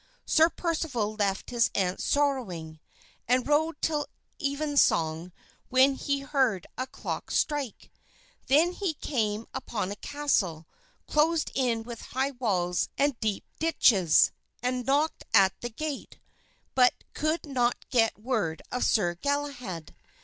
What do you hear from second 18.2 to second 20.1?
word of Sir Galahad.